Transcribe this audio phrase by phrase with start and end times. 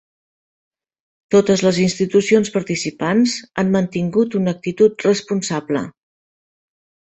[1.35, 5.87] Totes les institucions participants han mantingut una actitud responsable.